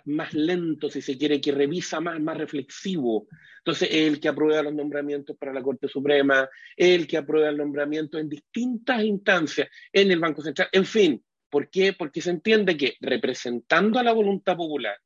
más 0.07 0.35
lento, 0.35 0.91
si 0.91 1.03
se 1.03 1.17
quiere, 1.17 1.41
que 1.41 1.53
revisa 1.53 2.01
más, 2.01 2.21
más 2.21 2.37
reflexivo. 2.37 3.27
Entonces, 3.59 3.89
el 3.93 4.21
que 4.21 4.29
aprueba 4.29 4.63
los 4.63 4.75
nombramientos 4.75 5.37
para 5.37 5.53
la 5.53 5.63
Corte 5.63 5.89
Suprema, 5.89 6.49
el 6.77 7.07
que 7.07 7.17
aprueba 7.17 7.49
el 7.49 7.57
nombramiento 7.57 8.19
en 8.19 8.29
distintas 8.29 9.03
instancias, 9.03 9.69
en 9.93 10.11
el 10.11 10.19
Banco 10.19 10.43
Central, 10.43 10.69
en 10.73 10.85
fin. 10.85 11.25
¿Por 11.49 11.69
qué? 11.69 11.93
Porque 11.93 12.23
se 12.23 12.31
entiende 12.31 12.77
que 12.77 12.97
representando 13.01 13.99
a 13.99 14.03
la 14.03 14.13
voluntad 14.13 14.57
popular, 14.57 14.97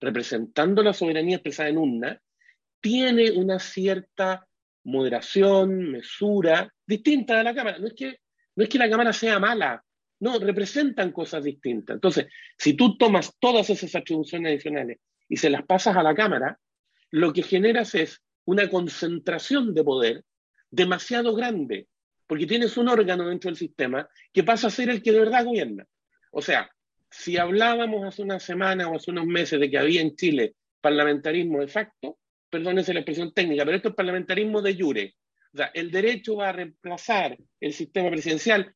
representando 0.00 0.82
la 0.82 0.92
soberanía 0.92 1.36
expresada 1.36 1.70
en 1.70 1.78
una, 1.78 2.20
tiene 2.80 3.30
una 3.30 3.58
cierta 3.58 4.46
moderación, 4.84 5.90
mesura, 5.90 6.70
distinta 6.86 7.38
de 7.38 7.44
la 7.44 7.54
Cámara. 7.54 7.78
No 7.78 7.86
es 7.86 7.94
que, 7.94 8.18
no 8.54 8.64
es 8.64 8.68
que 8.68 8.78
la 8.78 8.90
Cámara 8.90 9.12
sea 9.12 9.38
mala, 9.38 9.82
no, 10.24 10.38
representan 10.38 11.12
cosas 11.12 11.44
distintas. 11.44 11.96
Entonces, 11.96 12.28
si 12.56 12.72
tú 12.72 12.96
tomas 12.96 13.36
todas 13.38 13.68
esas 13.68 13.94
atribuciones 13.94 14.52
adicionales 14.52 14.98
y 15.28 15.36
se 15.36 15.50
las 15.50 15.66
pasas 15.66 15.98
a 15.98 16.02
la 16.02 16.14
Cámara, 16.14 16.58
lo 17.10 17.34
que 17.34 17.42
generas 17.42 17.94
es 17.94 18.22
una 18.46 18.70
concentración 18.70 19.74
de 19.74 19.84
poder 19.84 20.24
demasiado 20.70 21.34
grande, 21.34 21.88
porque 22.26 22.46
tienes 22.46 22.78
un 22.78 22.88
órgano 22.88 23.28
dentro 23.28 23.50
del 23.50 23.58
sistema 23.58 24.08
que 24.32 24.42
pasa 24.42 24.68
a 24.68 24.70
ser 24.70 24.88
el 24.88 25.02
que 25.02 25.12
de 25.12 25.18
verdad 25.18 25.44
gobierna. 25.44 25.84
O 26.30 26.40
sea, 26.40 26.70
si 27.10 27.36
hablábamos 27.36 28.02
hace 28.04 28.22
una 28.22 28.40
semana 28.40 28.88
o 28.88 28.96
hace 28.96 29.10
unos 29.10 29.26
meses 29.26 29.60
de 29.60 29.70
que 29.70 29.76
había 29.76 30.00
en 30.00 30.16
Chile 30.16 30.54
parlamentarismo 30.80 31.60
de 31.60 31.68
facto, 31.68 32.18
perdónense 32.48 32.94
la 32.94 33.00
expresión 33.00 33.34
técnica, 33.34 33.66
pero 33.66 33.76
esto 33.76 33.90
es 33.90 33.94
parlamentarismo 33.94 34.62
de 34.62 34.74
jure. 34.74 35.14
O 35.52 35.58
sea, 35.58 35.66
el 35.74 35.90
derecho 35.90 36.36
va 36.36 36.48
a 36.48 36.52
reemplazar 36.52 37.36
el 37.60 37.72
sistema 37.74 38.08
presidencial 38.10 38.74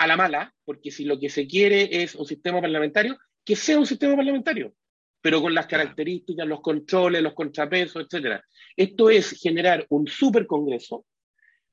a 0.00 0.06
la 0.06 0.16
mala, 0.16 0.54
porque 0.64 0.90
si 0.90 1.04
lo 1.04 1.20
que 1.20 1.28
se 1.28 1.46
quiere 1.46 2.02
es 2.02 2.14
un 2.14 2.24
sistema 2.24 2.58
parlamentario, 2.58 3.18
que 3.44 3.54
sea 3.54 3.78
un 3.78 3.84
sistema 3.84 4.16
parlamentario, 4.16 4.72
pero 5.20 5.42
con 5.42 5.52
las 5.54 5.66
características, 5.66 6.48
los 6.48 6.62
controles, 6.62 7.22
los 7.22 7.34
contrapesos, 7.34 8.06
etc. 8.10 8.40
Esto 8.74 9.10
es 9.10 9.38
generar 9.38 9.84
un 9.90 10.06
supercongreso 10.06 11.04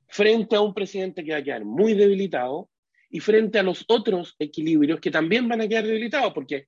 frente 0.09 0.57
a 0.57 0.61
un 0.61 0.73
presidente 0.73 1.23
que 1.23 1.31
va 1.31 1.37
a 1.37 1.43
quedar 1.43 1.63
muy 1.63 1.93
debilitado 1.93 2.69
y 3.09 3.21
frente 3.21 3.59
a 3.59 3.63
los 3.63 3.85
otros 3.87 4.35
equilibrios 4.39 4.99
que 4.99 5.09
también 5.09 5.47
van 5.47 5.61
a 5.61 5.67
quedar 5.69 5.85
debilitados, 5.85 6.33
porque, 6.33 6.67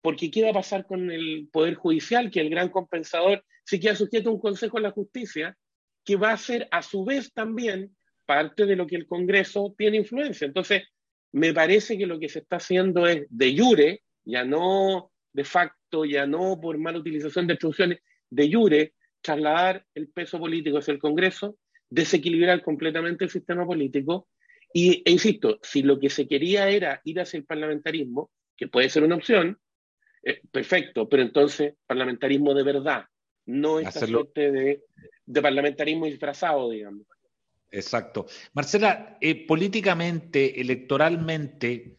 porque 0.00 0.32
¿qué 0.32 0.42
va 0.42 0.50
a 0.50 0.54
pasar 0.54 0.84
con 0.84 1.12
el 1.12 1.48
Poder 1.52 1.76
Judicial, 1.76 2.28
que 2.28 2.40
el 2.40 2.50
gran 2.50 2.70
compensador, 2.70 3.44
si 3.64 3.78
queda 3.78 3.94
sujeto 3.94 4.30
a 4.30 4.32
un 4.32 4.40
Consejo 4.40 4.78
de 4.78 4.82
la 4.82 4.90
Justicia, 4.90 5.56
que 6.04 6.16
va 6.16 6.32
a 6.32 6.36
ser 6.36 6.66
a 6.72 6.82
su 6.82 7.04
vez 7.04 7.32
también 7.32 7.96
parte 8.24 8.66
de 8.66 8.76
lo 8.76 8.86
que 8.86 8.96
el 8.96 9.06
Congreso 9.06 9.74
tiene 9.76 9.98
influencia. 9.98 10.46
Entonces, 10.46 10.84
me 11.32 11.52
parece 11.52 11.96
que 11.96 12.06
lo 12.06 12.18
que 12.18 12.28
se 12.28 12.40
está 12.40 12.56
haciendo 12.56 13.06
es 13.06 13.26
de 13.30 13.56
jure, 13.56 14.02
ya 14.24 14.44
no 14.44 15.12
de 15.32 15.44
facto, 15.44 16.04
ya 16.04 16.26
no 16.26 16.60
por 16.60 16.78
mala 16.78 16.98
utilización 16.98 17.46
de 17.46 17.54
instrucciones, 17.54 17.98
de 18.30 18.52
jure, 18.52 18.94
trasladar 19.20 19.84
el 19.94 20.08
peso 20.08 20.38
político 20.38 20.78
hacia 20.78 20.92
el 20.92 20.98
Congreso, 20.98 21.56
desequilibrar 21.88 22.62
completamente 22.62 23.24
el 23.24 23.30
sistema 23.30 23.66
político. 23.66 24.28
Y, 24.74 25.02
e 25.04 25.10
insisto, 25.10 25.58
si 25.62 25.82
lo 25.82 25.98
que 25.98 26.10
se 26.10 26.26
quería 26.26 26.68
era 26.68 27.00
ir 27.04 27.20
hacia 27.20 27.38
el 27.38 27.44
parlamentarismo, 27.44 28.30
que 28.56 28.68
puede 28.68 28.88
ser 28.88 29.02
una 29.04 29.16
opción, 29.16 29.58
eh, 30.22 30.40
perfecto, 30.50 31.08
pero 31.08 31.22
entonces 31.22 31.74
parlamentarismo 31.86 32.54
de 32.54 32.62
verdad, 32.62 33.04
no 33.46 33.80
esta 33.80 34.06
suerte 34.06 34.52
de, 34.52 34.82
de, 35.26 35.42
parlamentarismo 35.42 36.06
disfrazado, 36.06 36.70
digamos. 36.70 37.06
Exacto. 37.72 38.26
Marcela, 38.52 39.16
eh, 39.20 39.46
políticamente, 39.46 40.60
electoralmente, 40.60 41.96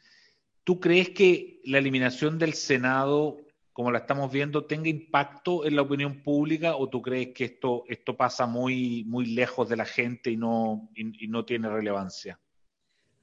¿tú 0.64 0.80
crees 0.80 1.10
que 1.10 1.62
la 1.66 1.80
eliminación 1.80 2.38
del 2.38 2.54
Senado, 2.54 3.38
como 3.74 3.92
la 3.92 4.00
estamos 4.00 4.32
viendo, 4.32 4.66
tenga 4.66 4.88
impacto 4.88 5.66
en 5.66 5.76
la 5.76 5.82
opinión 5.82 6.22
pública 6.22 6.76
o 6.76 6.90
tú 6.90 7.02
crees 7.02 7.34
que 7.34 7.46
esto, 7.46 7.86
esto 7.88 8.16
pasa 8.16 8.46
muy, 8.46 9.04
muy 9.06 9.26
lejos 9.26 9.68
de 9.68 9.76
la 9.76 9.86
gente 9.86 10.30
y 10.30 10.38
no, 10.38 10.92
y 10.96 11.28
no 11.28 11.44
tiene 11.44 11.68
relevancia? 11.68 12.40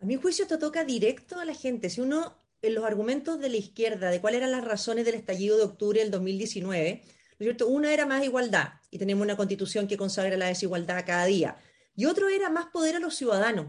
A 0.01 0.05
mi 0.05 0.17
juicio 0.17 0.43
esto 0.43 0.59
toca 0.59 0.85
directo 0.85 1.39
a 1.39 1.45
la 1.45 1.55
gente. 1.55 1.89
Si 1.89 2.01
uno, 2.01 2.37
en 2.63 2.75
los 2.75 2.85
argumentos 2.85 3.39
de 3.39 3.49
la 3.49 3.59
izquierda, 3.59 4.11
de 4.11 4.21
cuáles 4.21 4.39
eran 4.39 4.51
las 4.51 4.65
razones 4.65 5.05
del 5.05 5.15
estallido 5.15 5.57
de 5.57 5.63
octubre 5.63 6.01
del 6.01 6.11
2019, 6.11 7.03
¿no 7.05 7.07
es 7.39 7.39
cierto? 7.39 7.69
Una 7.69 7.95
era 7.95 8.07
más 8.07 8.25
igualdad 8.25 8.71
y 8.91 8.99
tenemos 8.99 9.23
una 9.23 9.37
constitución 9.37 9.87
que 9.87 9.97
consagra 9.97 10.37
la 10.37 10.47
desigualdad 10.47 11.05
cada 11.07 11.27
día 11.27 11.57
y 12.01 12.07
otro 12.07 12.31
era 12.31 12.49
más 12.49 12.69
poder 12.69 12.97
a 12.97 12.99
los 12.99 13.15
ciudadanos. 13.15 13.67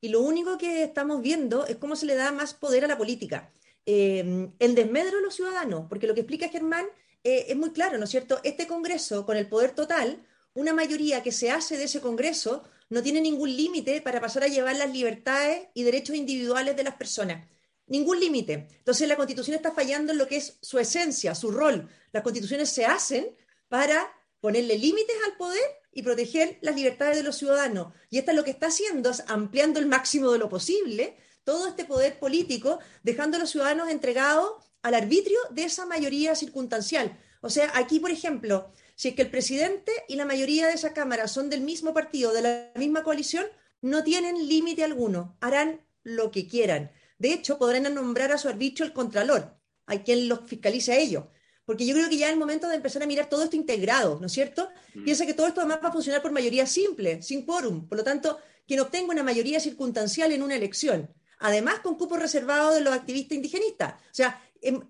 Y 0.00 0.10
lo 0.10 0.20
único 0.20 0.56
que 0.56 0.84
estamos 0.84 1.20
viendo 1.20 1.66
es 1.66 1.78
cómo 1.78 1.96
se 1.96 2.06
le 2.06 2.14
da 2.14 2.30
más 2.30 2.54
poder 2.54 2.84
a 2.84 2.86
la 2.86 2.96
política. 2.96 3.50
Eh, 3.86 4.50
el 4.60 4.74
desmedro 4.76 5.16
de 5.16 5.22
los 5.24 5.34
ciudadanos, 5.34 5.86
porque 5.88 6.06
lo 6.06 6.14
que 6.14 6.20
explica 6.20 6.48
Germán 6.48 6.86
eh, 7.24 7.46
es 7.48 7.56
muy 7.56 7.72
claro, 7.72 7.98
¿no 7.98 8.04
es 8.04 8.10
cierto? 8.10 8.38
Este 8.44 8.68
Congreso, 8.68 9.26
con 9.26 9.36
el 9.36 9.48
poder 9.48 9.72
total, 9.72 10.24
una 10.54 10.72
mayoría 10.72 11.24
que 11.24 11.32
se 11.32 11.50
hace 11.50 11.76
de 11.76 11.84
ese 11.84 12.00
Congreso 12.00 12.62
no 12.88 13.02
tiene 13.02 13.20
ningún 13.20 13.50
límite 13.56 14.00
para 14.00 14.20
pasar 14.20 14.44
a 14.44 14.48
llevar 14.48 14.76
las 14.76 14.92
libertades 14.92 15.66
y 15.74 15.82
derechos 15.82 16.14
individuales 16.14 16.76
de 16.76 16.84
las 16.84 16.94
personas. 16.94 17.48
Ningún 17.88 18.20
límite. 18.20 18.68
Entonces 18.78 19.08
la 19.08 19.16
Constitución 19.16 19.56
está 19.56 19.72
fallando 19.72 20.12
en 20.12 20.18
lo 20.18 20.28
que 20.28 20.36
es 20.36 20.56
su 20.62 20.78
esencia, 20.78 21.34
su 21.34 21.50
rol. 21.50 21.88
Las 22.12 22.22
constituciones 22.22 22.70
se 22.70 22.84
hacen 22.86 23.34
para 23.68 24.08
ponerle 24.40 24.78
límites 24.78 25.16
al 25.26 25.36
poder 25.36 25.81
y 25.92 26.02
proteger 26.02 26.58
las 26.62 26.74
libertades 26.74 27.16
de 27.16 27.22
los 27.22 27.36
ciudadanos. 27.36 27.92
Y 28.10 28.18
esto 28.18 28.30
es 28.30 28.36
lo 28.36 28.44
que 28.44 28.50
está 28.50 28.68
haciendo, 28.68 29.10
es 29.10 29.22
ampliando 29.28 29.78
el 29.78 29.86
máximo 29.86 30.32
de 30.32 30.38
lo 30.38 30.48
posible 30.48 31.16
todo 31.44 31.66
este 31.66 31.84
poder 31.84 32.18
político, 32.18 32.78
dejando 33.02 33.36
a 33.36 33.40
los 33.40 33.50
ciudadanos 33.50 33.90
entregados 33.90 34.52
al 34.82 34.94
arbitrio 34.94 35.38
de 35.50 35.64
esa 35.64 35.86
mayoría 35.86 36.34
circunstancial. 36.34 37.18
O 37.40 37.50
sea, 37.50 37.72
aquí, 37.74 37.98
por 38.00 38.10
ejemplo, 38.10 38.70
si 38.94 39.08
es 39.08 39.14
que 39.14 39.22
el 39.22 39.30
presidente 39.30 39.92
y 40.08 40.16
la 40.16 40.24
mayoría 40.24 40.66
de 40.68 40.74
esa 40.74 40.92
Cámara 40.92 41.28
son 41.28 41.50
del 41.50 41.60
mismo 41.60 41.92
partido, 41.92 42.32
de 42.32 42.42
la 42.42 42.72
misma 42.76 43.02
coalición, 43.02 43.46
no 43.80 44.04
tienen 44.04 44.48
límite 44.48 44.84
alguno, 44.84 45.36
harán 45.40 45.84
lo 46.04 46.30
que 46.30 46.46
quieran. 46.46 46.92
De 47.18 47.32
hecho, 47.32 47.58
podrán 47.58 47.92
nombrar 47.94 48.32
a 48.32 48.38
su 48.38 48.48
arbitrio 48.48 48.86
el 48.86 48.92
contralor, 48.92 49.56
hay 49.86 50.00
quien 50.00 50.28
los 50.28 50.40
fiscalice 50.46 50.92
a 50.92 50.98
ellos 50.98 51.24
porque 51.64 51.86
yo 51.86 51.94
creo 51.94 52.08
que 52.08 52.16
ya 52.16 52.26
es 52.26 52.32
el 52.32 52.38
momento 52.38 52.68
de 52.68 52.76
empezar 52.76 53.02
a 53.02 53.06
mirar 53.06 53.28
todo 53.28 53.44
esto 53.44 53.56
integrado, 53.56 54.18
¿no 54.20 54.26
es 54.26 54.32
cierto? 54.32 54.70
Mm. 54.94 55.04
Piensa 55.04 55.26
que 55.26 55.34
todo 55.34 55.46
esto 55.46 55.60
además 55.60 55.80
va 55.82 55.88
a 55.88 55.92
funcionar 55.92 56.22
por 56.22 56.32
mayoría 56.32 56.66
simple, 56.66 57.22
sin 57.22 57.44
quórum. 57.44 57.88
Por 57.88 57.98
lo 57.98 58.04
tanto, 58.04 58.38
quien 58.66 58.80
obtenga 58.80 59.12
una 59.12 59.22
mayoría 59.22 59.60
circunstancial 59.60 60.32
en 60.32 60.42
una 60.42 60.56
elección, 60.56 61.12
además 61.38 61.80
con 61.80 61.96
cupo 61.96 62.16
reservado 62.16 62.72
de 62.72 62.80
los 62.80 62.94
activistas 62.94 63.36
indigenistas. 63.36 63.94
O 63.94 64.14
sea, 64.14 64.40
em, 64.60 64.80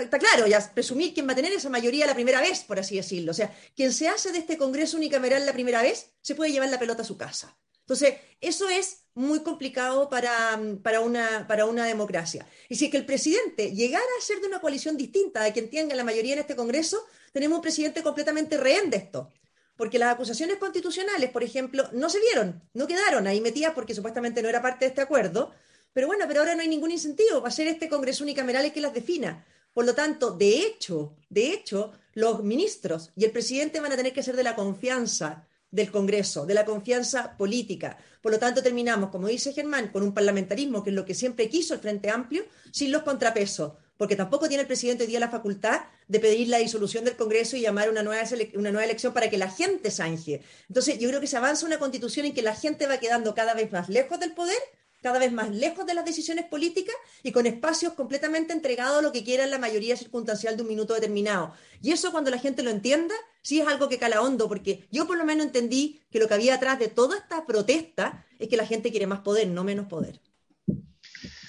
está, 0.00 0.18
claro, 0.18 0.46
ya 0.46 0.60
presumir 0.72 1.12
quién 1.12 1.28
va 1.28 1.32
a 1.32 1.36
tener 1.36 1.52
esa 1.52 1.68
mayoría 1.68 2.06
la 2.06 2.14
primera 2.14 2.40
vez, 2.40 2.64
por 2.64 2.78
así 2.78 2.96
decirlo. 2.96 3.32
O 3.32 3.34
sea, 3.34 3.54
quien 3.74 3.92
se 3.92 4.08
hace 4.08 4.32
de 4.32 4.38
este 4.38 4.56
Congreso 4.56 4.96
unicameral 4.96 5.44
la 5.46 5.52
primera 5.52 5.82
vez, 5.82 6.12
se 6.20 6.34
puede 6.34 6.52
llevar 6.52 6.70
la 6.70 6.78
pelota 6.78 7.02
a 7.02 7.06
su 7.06 7.16
casa. 7.16 7.56
Entonces, 7.92 8.20
eso 8.40 8.70
es 8.70 9.02
muy 9.12 9.40
complicado 9.40 10.08
para, 10.08 10.58
para, 10.82 11.00
una, 11.00 11.46
para 11.46 11.66
una 11.66 11.84
democracia. 11.84 12.46
Y 12.70 12.76
si 12.76 12.86
es 12.86 12.90
que 12.90 12.96
el 12.96 13.04
presidente 13.04 13.72
llegara 13.72 14.02
a 14.02 14.24
ser 14.24 14.40
de 14.40 14.46
una 14.46 14.62
coalición 14.62 14.96
distinta 14.96 15.42
de 15.42 15.52
quien 15.52 15.68
tenga 15.68 15.94
la 15.94 16.02
mayoría 16.02 16.32
en 16.32 16.38
este 16.38 16.56
Congreso, 16.56 17.04
tenemos 17.32 17.56
un 17.56 17.62
presidente 17.62 18.02
completamente 18.02 18.56
rehén 18.56 18.88
de 18.88 18.96
esto. 18.96 19.30
Porque 19.76 19.98
las 19.98 20.14
acusaciones 20.14 20.56
constitucionales, 20.56 21.28
por 21.30 21.44
ejemplo, 21.44 21.86
no 21.92 22.08
se 22.08 22.18
vieron, 22.20 22.62
no 22.72 22.86
quedaron 22.86 23.26
ahí 23.26 23.42
metidas 23.42 23.74
porque 23.74 23.94
supuestamente 23.94 24.40
no 24.40 24.48
era 24.48 24.62
parte 24.62 24.86
de 24.86 24.88
este 24.88 25.02
acuerdo. 25.02 25.52
Pero 25.92 26.06
bueno, 26.06 26.24
pero 26.26 26.40
ahora 26.40 26.54
no 26.54 26.62
hay 26.62 26.68
ningún 26.68 26.92
incentivo 26.92 27.42
para 27.42 27.54
ser 27.54 27.66
este 27.66 27.90
Congreso 27.90 28.24
unicameral 28.24 28.64
el 28.64 28.72
que 28.72 28.80
las 28.80 28.94
defina. 28.94 29.44
Por 29.74 29.84
lo 29.84 29.94
tanto, 29.94 30.30
de 30.30 30.60
hecho, 30.60 31.14
de 31.28 31.52
hecho, 31.52 31.92
los 32.14 32.42
ministros 32.42 33.10
y 33.16 33.26
el 33.26 33.32
presidente 33.32 33.80
van 33.80 33.92
a 33.92 33.96
tener 33.96 34.14
que 34.14 34.22
ser 34.22 34.34
de 34.34 34.44
la 34.44 34.56
confianza 34.56 35.46
del 35.72 35.90
Congreso, 35.90 36.46
de 36.46 36.54
la 36.54 36.64
confianza 36.64 37.36
política. 37.36 37.98
Por 38.20 38.30
lo 38.30 38.38
tanto, 38.38 38.62
terminamos, 38.62 39.10
como 39.10 39.26
dice 39.26 39.52
Germán, 39.52 39.88
con 39.88 40.04
un 40.04 40.14
parlamentarismo, 40.14 40.84
que 40.84 40.90
es 40.90 40.96
lo 40.96 41.04
que 41.04 41.14
siempre 41.14 41.48
quiso 41.48 41.74
el 41.74 41.80
Frente 41.80 42.10
Amplio, 42.10 42.44
sin 42.70 42.92
los 42.92 43.02
contrapesos, 43.02 43.72
porque 43.96 44.14
tampoco 44.14 44.48
tiene 44.48 44.62
el 44.62 44.66
presidente 44.66 45.04
hoy 45.04 45.08
día 45.08 45.18
la 45.18 45.30
facultad 45.30 45.80
de 46.08 46.20
pedir 46.20 46.48
la 46.48 46.58
disolución 46.58 47.04
del 47.04 47.16
Congreso 47.16 47.56
y 47.56 47.62
llamar 47.62 47.88
una 47.88 48.02
nueva, 48.02 48.22
una 48.54 48.70
nueva 48.70 48.84
elección 48.84 49.14
para 49.14 49.30
que 49.30 49.38
la 49.38 49.50
gente 49.50 49.90
zanje. 49.90 50.42
Entonces, 50.68 50.98
yo 50.98 51.08
creo 51.08 51.20
que 51.20 51.26
se 51.26 51.38
avanza 51.38 51.66
una 51.66 51.78
constitución 51.78 52.26
en 52.26 52.34
que 52.34 52.42
la 52.42 52.54
gente 52.54 52.86
va 52.86 52.98
quedando 52.98 53.34
cada 53.34 53.54
vez 53.54 53.72
más 53.72 53.88
lejos 53.88 54.20
del 54.20 54.32
poder 54.32 54.58
cada 55.02 55.18
vez 55.18 55.32
más 55.32 55.50
lejos 55.50 55.84
de 55.84 55.94
las 55.94 56.04
decisiones 56.04 56.46
políticas 56.46 56.94
y 57.22 57.32
con 57.32 57.46
espacios 57.46 57.92
completamente 57.94 58.52
entregados 58.52 59.00
a 59.00 59.02
lo 59.02 59.12
que 59.12 59.24
quiera 59.24 59.46
la 59.46 59.58
mayoría 59.58 59.96
circunstancial 59.96 60.56
de 60.56 60.62
un 60.62 60.68
minuto 60.68 60.94
determinado. 60.94 61.52
Y 61.82 61.90
eso 61.90 62.12
cuando 62.12 62.30
la 62.30 62.38
gente 62.38 62.62
lo 62.62 62.70
entienda, 62.70 63.14
sí 63.42 63.60
es 63.60 63.66
algo 63.66 63.88
que 63.88 63.98
cala 63.98 64.22
hondo, 64.22 64.48
porque 64.48 64.86
yo 64.90 65.06
por 65.06 65.18
lo 65.18 65.24
menos 65.24 65.46
entendí 65.46 66.00
que 66.10 66.20
lo 66.20 66.28
que 66.28 66.34
había 66.34 66.54
atrás 66.54 66.78
de 66.78 66.88
toda 66.88 67.18
esta 67.18 67.44
protesta 67.44 68.24
es 68.38 68.48
que 68.48 68.56
la 68.56 68.64
gente 68.66 68.90
quiere 68.92 69.08
más 69.08 69.20
poder, 69.20 69.48
no 69.48 69.64
menos 69.64 69.88
poder. 69.88 70.20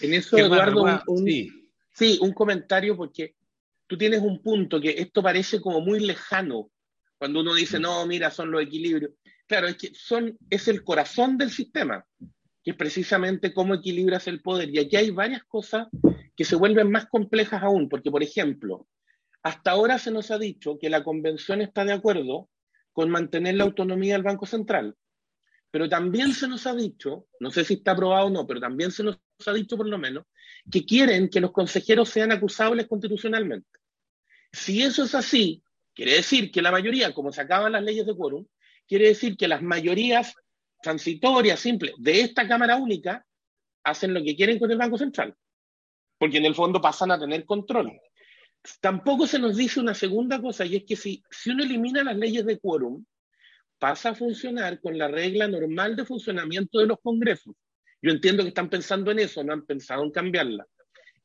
En 0.02 0.14
eso, 0.14 0.38
Eduardo, 0.38 0.84
un, 1.08 1.24
sí. 1.94 2.18
un 2.22 2.34
comentario, 2.34 2.98
porque 2.98 3.36
tú 3.88 3.98
tienes 3.98 4.22
un 4.22 4.42
punto 4.42 4.82
que 4.82 4.96
esto 4.98 5.22
parece 5.22 5.62
como 5.62 5.80
muy 5.80 6.00
lejano, 6.00 6.72
cuando 7.20 7.42
uno 7.42 7.54
dice, 7.54 7.80
no, 7.80 8.06
mira, 8.06 8.32
son 8.32 8.52
los 8.52 8.64
equilibrios. 8.64 9.12
Claro, 9.48 9.68
es 9.68 9.78
que 9.78 9.94
son, 9.94 10.38
es 10.50 10.68
el 10.68 10.84
corazón 10.84 11.38
del 11.38 11.52
sistema 11.52 12.06
que 12.64 12.72
es 12.72 12.78
precisamente 12.78 13.54
cómo 13.54 13.74
equilibras 13.74 14.28
el 14.28 14.42
poder. 14.42 14.70
Y 14.70 14.80
aquí 14.80 14.96
hay 14.96 15.12
varias 15.12 15.44
cosas 15.44 15.88
que 16.36 16.46
se 16.46 16.56
vuelven 16.56 16.90
más 16.90 17.08
complejas 17.08 17.62
aún, 17.62 17.90
porque, 17.90 18.10
por 18.10 18.24
ejemplo, 18.24 18.88
hasta 19.44 19.72
ahora 19.72 20.00
se 20.00 20.12
nos 20.12 20.32
ha 20.32 20.38
dicho 20.38 20.80
que 20.80 20.90
la 20.90 21.04
convención 21.04 21.62
está 21.62 21.84
de 21.84 21.94
acuerdo 21.94 22.50
con 22.94 23.10
mantener 23.10 23.56
la 23.56 23.66
autonomía 23.66 24.14
del 24.14 24.24
Banco 24.24 24.46
Central, 24.46 24.96
pero 25.70 25.90
también 25.90 26.34
se 26.34 26.48
nos 26.48 26.66
ha 26.68 26.74
dicho, 26.76 27.28
no 27.40 27.52
sé 27.52 27.66
si 27.66 27.76
está 27.76 27.92
aprobado 27.92 28.28
o 28.28 28.30
no, 28.30 28.48
pero 28.48 28.60
también 28.60 28.92
se 28.92 29.04
nos 29.04 29.20
ha 29.46 29.54
dicho 29.54 29.76
por 29.76 29.88
lo 29.88 29.98
menos, 29.98 30.26
que 30.72 30.86
quieren 30.86 31.30
que 31.30 31.42
los 31.42 31.52
consejeros 31.52 32.10
sean 32.10 32.32
acusables 32.32 32.88
constitucionalmente. 32.88 33.68
Si 34.52 34.84
eso 34.84 35.04
es 35.04 35.16
así, 35.16 35.64
quiere 35.94 36.14
decir 36.14 36.52
que 36.52 36.62
la 36.62 36.72
mayoría, 36.72 37.14
como 37.14 37.32
se 37.32 37.42
acaban 37.42 37.72
las 37.72 37.84
leyes 37.84 38.06
de 38.06 38.16
quórum, 38.16 38.46
quiere 38.88 39.08
decir 39.08 39.36
que 39.36 39.48
las 39.48 39.62
mayorías 39.62 40.36
transitoria, 40.84 41.58
simple, 41.58 41.94
de 41.98 42.22
esta 42.22 42.48
Cámara 42.48 42.76
Única, 42.76 43.26
hacen 43.84 44.14
lo 44.14 44.22
que 44.22 44.36
quieren 44.36 44.60
con 44.60 44.70
el 44.70 44.78
Banco 44.78 44.98
Central, 44.98 45.34
porque 46.20 46.38
en 46.38 46.46
el 46.46 46.54
fondo 46.54 46.80
pasan 46.80 47.12
a 47.12 47.20
tener 47.20 47.46
control. 47.46 48.00
Tampoco 48.80 49.26
se 49.26 49.40
nos 49.40 49.58
dice 49.58 49.80
una 49.80 49.96
segunda 49.96 50.42
cosa, 50.42 50.66
y 50.66 50.76
es 50.76 50.84
que 50.84 50.96
si, 50.96 51.24
si 51.32 51.50
uno 51.50 51.64
elimina 51.64 52.04
las 52.04 52.18
leyes 52.18 52.46
de 52.46 52.60
quórum, 52.60 53.04
pasa 53.80 54.10
a 54.10 54.16
funcionar 54.16 54.80
con 54.80 54.98
la 54.98 55.08
regla 55.08 55.48
normal 55.48 55.96
de 55.96 56.06
funcionamiento 56.06 56.80
de 56.80 56.88
los 56.88 57.00
congresos. 57.02 57.56
Yo 58.02 58.12
entiendo 58.12 58.44
que 58.44 58.50
están 58.50 58.70
pensando 58.70 59.12
en 59.12 59.20
eso, 59.20 59.44
no 59.44 59.54
han 59.54 59.66
pensado 59.66 60.04
en 60.04 60.12
cambiarla. 60.12 60.68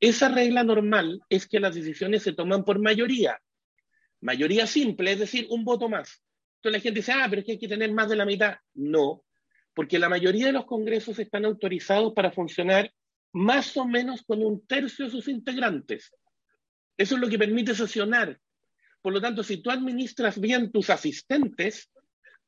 Esa 0.00 0.28
regla 0.28 0.62
normal 0.62 1.20
es 1.28 1.48
que 1.48 1.60
las 1.60 1.74
decisiones 1.74 2.22
se 2.22 2.32
toman 2.32 2.64
por 2.64 2.80
mayoría. 2.80 3.38
Mayoría 4.20 4.66
simple, 4.66 5.12
es 5.12 5.18
decir, 5.18 5.46
un 5.50 5.64
voto 5.64 5.88
más. 5.88 6.22
Entonces 6.56 6.78
la 6.78 6.82
gente 6.82 7.00
dice, 7.00 7.12
ah, 7.12 7.26
pero 7.28 7.40
es 7.40 7.46
que 7.46 7.52
hay 7.52 7.58
que 7.58 7.68
tener 7.68 7.92
más 7.92 8.08
de 8.08 8.16
la 8.16 8.24
mitad. 8.24 8.56
No, 8.74 9.24
porque 9.78 10.00
la 10.00 10.08
mayoría 10.08 10.46
de 10.46 10.52
los 10.52 10.66
congresos 10.66 11.20
están 11.20 11.44
autorizados 11.44 12.12
para 12.12 12.32
funcionar 12.32 12.92
más 13.32 13.76
o 13.76 13.84
menos 13.84 14.24
con 14.24 14.42
un 14.44 14.66
tercio 14.66 15.04
de 15.04 15.12
sus 15.12 15.28
integrantes. 15.28 16.12
Eso 16.96 17.14
es 17.14 17.20
lo 17.20 17.28
que 17.28 17.38
permite 17.38 17.76
sesionar. 17.76 18.40
Por 19.00 19.12
lo 19.12 19.20
tanto, 19.20 19.44
si 19.44 19.58
tú 19.58 19.70
administras 19.70 20.40
bien 20.40 20.72
tus 20.72 20.90
asistentes, 20.90 21.92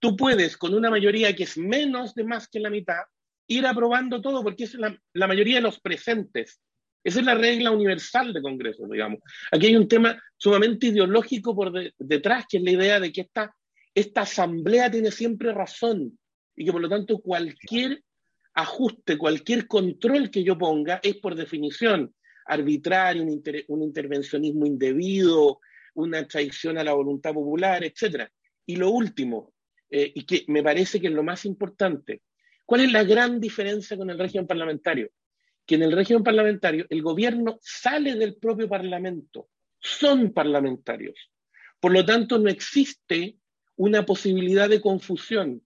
tú 0.00 0.16
puedes, 0.16 0.56
con 0.56 0.75
una 0.75 0.90
mayoría 0.90 1.37
que 1.37 1.44
es 1.44 1.56
menos 1.56 2.16
de 2.16 2.25
más 2.25 2.49
que 2.49 2.58
la 2.58 2.68
mitad, 2.68 3.02
ir 3.46 3.64
aprobando 3.64 4.20
todo, 4.20 4.42
porque 4.42 4.64
es 4.64 4.75
la, 4.75 4.99
mayoría 5.28 5.58
de 5.58 5.62
los 5.62 5.78
presentes. 5.78 6.60
Esa 7.04 7.20
es 7.20 7.26
la 7.26 7.37
regla 7.37 7.70
universal 7.70 8.32
de 8.32 8.42
Congreso, 8.42 8.88
digamos. 8.90 9.20
Aquí 9.52 9.66
hay 9.66 9.76
un 9.76 9.87
tema 9.87 10.20
sumamente 10.37 10.88
ideológico 10.88 11.54
por 11.54 11.72
detrás, 11.96 12.46
que 12.49 12.56
es 12.56 12.64
la 12.64 12.72
idea 12.72 12.99
de 12.99 13.12
que 13.12 13.20
esta 13.20 13.54
esta 13.94 14.22
asamblea 14.22 14.90
tiene 14.90 15.10
siempre 15.10 15.52
razón 15.52 16.18
y 16.61 16.64
que 16.67 16.73
por 16.73 16.83
lo 16.83 16.90
tanto 16.90 17.21
cualquier 17.21 18.05
ajuste, 18.52 19.17
cualquier 19.17 19.67
control 19.67 20.31
que 20.31 20.45
yo 20.45 20.59
ponga 20.59 21.00
es 21.02 21.17
por 21.17 21.35
definición 21.35 22.14
arbitrario, 22.45 23.23
un, 23.23 23.83
intervencionismo 23.83 24.67
indebido, 24.67 25.61
una 25.95 26.29
traición 26.29 26.76
a 26.76 26.85
la 26.85 26.93
voluntad 26.93 27.33
popular, 27.33 27.83
etc. 27.83 28.29
Y 28.67 28.76
lo 28.76 28.90
último, 28.90 29.55
eh, 29.88 30.12
y 30.14 30.26
que 30.26 30.45
me 30.49 30.62
parece 30.62 31.00
que 31.00 31.07
es 31.07 31.14
lo 31.14 31.23
más 31.23 31.47
importante, 31.47 32.21
¿cuál 32.67 32.83
es 32.83 32.93
la 32.93 33.05
gran 33.05 33.40
diferencia 33.40 33.97
con 33.97 34.11
el 34.11 34.19
régimen 34.19 34.47
parlamentario? 34.47 35.12
Que 35.64 35.76
en 35.76 35.85
el 35.85 35.93
régimen 35.93 36.23
parlamentario 36.23 36.85
el 36.90 37.00
gobierno 37.00 37.59
sale 37.62 38.17
del 38.17 38.37
propio 38.37 38.69
parlamento, 38.69 39.49
son 39.79 40.35
parlamentarios. 40.35 41.31
Por 41.81 41.93
lo 41.93 42.05
tanto, 42.05 42.38
no 42.38 42.50
existe 42.50 43.38
una 43.76 44.05
posibilidad 44.05 44.69
de 44.69 44.83
confusión 44.83 45.62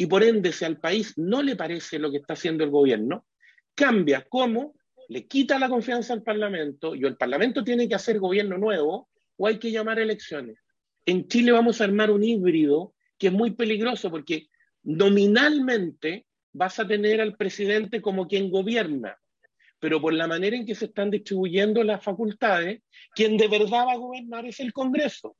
y 0.00 0.06
por 0.06 0.22
ende, 0.22 0.52
si 0.52 0.64
al 0.64 0.78
país 0.78 1.14
no 1.16 1.42
le 1.42 1.56
parece 1.56 1.98
lo 1.98 2.12
que 2.12 2.18
está 2.18 2.34
haciendo 2.34 2.62
el 2.62 2.70
gobierno, 2.70 3.26
cambia 3.74 4.24
cómo 4.28 4.76
le 5.08 5.26
quita 5.26 5.58
la 5.58 5.68
confianza 5.68 6.12
al 6.12 6.22
Parlamento 6.22 6.94
y 6.94 7.04
el 7.04 7.16
Parlamento 7.16 7.64
tiene 7.64 7.88
que 7.88 7.96
hacer 7.96 8.20
gobierno 8.20 8.58
nuevo 8.58 9.08
o 9.36 9.46
hay 9.48 9.58
que 9.58 9.72
llamar 9.72 9.98
elecciones. 9.98 10.58
En 11.04 11.26
Chile 11.26 11.50
vamos 11.50 11.80
a 11.80 11.84
armar 11.84 12.12
un 12.12 12.22
híbrido 12.22 12.94
que 13.18 13.26
es 13.26 13.32
muy 13.32 13.50
peligroso 13.50 14.08
porque 14.08 14.48
nominalmente 14.84 16.26
vas 16.52 16.78
a 16.78 16.86
tener 16.86 17.20
al 17.20 17.36
presidente 17.36 18.00
como 18.00 18.28
quien 18.28 18.50
gobierna, 18.50 19.18
pero 19.80 20.00
por 20.00 20.12
la 20.12 20.28
manera 20.28 20.56
en 20.56 20.64
que 20.64 20.76
se 20.76 20.86
están 20.86 21.10
distribuyendo 21.10 21.82
las 21.82 22.04
facultades, 22.04 22.82
quien 23.14 23.36
de 23.36 23.48
verdad 23.48 23.86
va 23.86 23.92
a 23.92 23.96
gobernar 23.96 24.46
es 24.46 24.60
el 24.60 24.72
Congreso. 24.72 25.36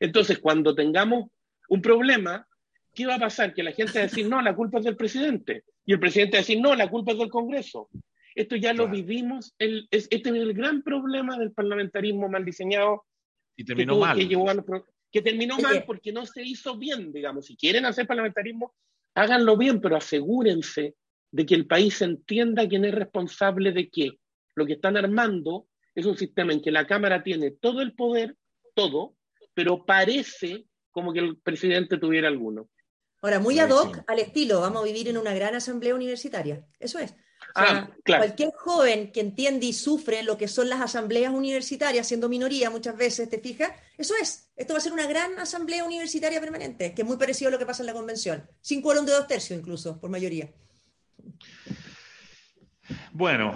Entonces, 0.00 0.38
cuando 0.38 0.74
tengamos 0.74 1.30
un 1.68 1.80
problema, 1.80 2.46
¿qué 2.94 3.06
va 3.06 3.16
a 3.16 3.20
pasar? 3.20 3.54
Que 3.54 3.62
la 3.62 3.72
gente 3.72 3.94
va 3.94 4.00
a 4.00 4.08
decir, 4.08 4.28
no, 4.28 4.40
la 4.42 4.54
culpa 4.54 4.78
es 4.78 4.84
del 4.84 4.96
presidente. 4.96 5.64
Y 5.84 5.92
el 5.92 6.00
presidente 6.00 6.36
va 6.36 6.38
a 6.38 6.42
decir, 6.42 6.60
no, 6.60 6.74
la 6.74 6.88
culpa 6.88 7.12
es 7.12 7.18
del 7.18 7.30
Congreso. 7.30 7.88
Esto 8.34 8.56
ya 8.56 8.72
lo 8.72 8.88
vivimos. 8.88 9.54
El, 9.58 9.88
este 9.90 10.16
es 10.16 10.26
el 10.26 10.54
gran 10.54 10.82
problema 10.82 11.38
del 11.38 11.52
parlamentarismo 11.52 12.28
mal 12.28 12.44
diseñado. 12.44 13.04
Y 13.56 13.64
terminó 13.64 13.98
mal. 13.98 14.16
Que, 15.10 15.20
terminó 15.20 15.58
mal 15.58 15.84
porque 15.84 16.12
no 16.12 16.24
se 16.24 16.42
hizo 16.42 16.78
bien, 16.78 17.12
digamos. 17.12 17.46
Si 17.46 17.56
quieren 17.56 17.84
hacer 17.84 18.06
parlamentarismo, 18.06 18.74
háganlo 19.14 19.58
bien, 19.58 19.80
pero 19.80 19.96
asegúrense 19.96 20.94
de 21.30 21.46
que 21.46 21.54
el 21.54 21.66
país 21.66 22.00
entienda 22.00 22.66
quién 22.66 22.84
es 22.86 22.94
responsable 22.94 23.72
de 23.72 23.90
qué. 23.90 24.12
Lo 24.54 24.64
que 24.64 24.74
están 24.74 24.96
armando 24.96 25.66
es 25.94 26.06
un 26.06 26.16
sistema 26.16 26.52
en 26.52 26.62
que 26.62 26.70
la 26.70 26.86
Cámara 26.86 27.22
tiene 27.22 27.50
todo 27.50 27.82
el 27.82 27.92
poder, 27.92 28.36
todo, 28.74 29.14
pero 29.52 29.84
parece 29.84 30.64
como 30.90 31.12
que 31.12 31.20
el 31.20 31.36
presidente 31.38 31.98
tuviera 31.98 32.28
alguno. 32.28 32.68
Ahora, 33.22 33.38
muy 33.38 33.58
ad 33.60 33.70
hoc 33.70 34.02
al 34.06 34.18
estilo, 34.18 34.60
vamos 34.60 34.82
a 34.82 34.84
vivir 34.84 35.08
en 35.08 35.16
una 35.16 35.32
gran 35.32 35.54
asamblea 35.54 35.94
universitaria. 35.94 36.66
Eso 36.78 36.98
es. 36.98 37.14
Ah, 37.54 37.88
cualquier 38.04 38.50
joven 38.52 39.12
que 39.12 39.20
entiende 39.20 39.66
y 39.66 39.72
sufre 39.72 40.22
lo 40.22 40.36
que 40.36 40.48
son 40.48 40.68
las 40.68 40.80
asambleas 40.80 41.32
universitarias, 41.32 42.08
siendo 42.08 42.28
minoría 42.28 42.70
muchas 42.70 42.96
veces, 42.96 43.28
¿te 43.28 43.38
fijas? 43.38 43.72
Eso 43.96 44.14
es. 44.20 44.50
Esto 44.56 44.74
va 44.74 44.78
a 44.78 44.82
ser 44.82 44.92
una 44.92 45.06
gran 45.06 45.38
asamblea 45.38 45.84
universitaria 45.84 46.40
permanente, 46.40 46.94
que 46.94 47.02
es 47.02 47.08
muy 47.08 47.16
parecido 47.16 47.48
a 47.48 47.52
lo 47.52 47.58
que 47.58 47.66
pasa 47.66 47.82
en 47.82 47.86
la 47.86 47.92
convención. 47.92 48.48
Sin 48.60 48.82
quórum 48.82 49.04
de 49.04 49.12
dos 49.12 49.26
tercios 49.26 49.58
incluso, 49.58 50.00
por 50.00 50.10
mayoría. 50.10 50.50
Bueno, 53.12 53.54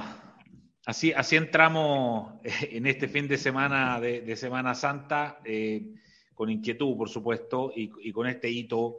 así, 0.84 1.12
así 1.12 1.36
entramos 1.36 2.34
en 2.44 2.86
este 2.86 3.08
fin 3.08 3.26
de 3.26 3.38
semana 3.38 4.00
de, 4.00 4.36
Semana 4.36 4.74
Santa. 4.74 5.40
Eh, 5.44 5.94
con 6.36 6.50
inquietud, 6.50 6.96
por 6.98 7.08
supuesto, 7.08 7.72
y, 7.74 8.12
con 8.12 8.26
este 8.26 8.50
hito 8.50 8.98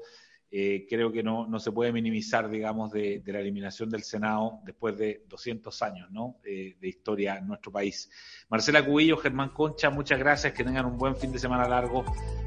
eh, 0.49 0.85
creo 0.89 1.11
que 1.11 1.23
no, 1.23 1.59
se 1.59 1.71
puede 1.71 1.91
minimizar, 1.91 2.49
digamos, 2.49 2.91
de, 2.91 3.21
la 3.25 3.39
eliminación 3.39 3.89
del 3.89 4.03
Senado 4.03 4.59
después 4.63 4.97
de 4.97 5.25
200 5.27 5.81
años 5.81 6.09
¿no? 6.11 6.37
Eh, 6.45 6.77
de 6.79 6.87
historia 6.87 7.37
en 7.37 7.47
nuestro 7.47 7.71
país. 7.71 8.09
Marcela 8.49 8.85
Cubillo, 8.85 9.17
Germán 9.17 9.49
Concha, 9.49 9.89
muchas 9.89 10.19
gracias, 10.19 10.53
que 10.53 10.63
tengan 10.63 10.85
un 10.85 10.97
buen 10.97 11.15
fin 11.15 11.31
de 11.31 11.39
semana 11.39 11.67
largo 11.67 12.05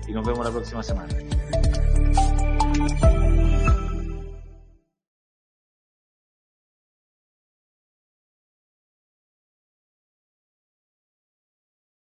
y 0.09 0.13
nos 0.13 0.27
vemos 0.27 0.45
la 0.45 0.51
próxima 0.51 0.83
semana. 0.83 1.15